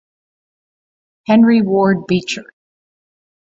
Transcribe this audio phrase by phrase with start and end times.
[1.27, 2.49] Henry Ward Beecher.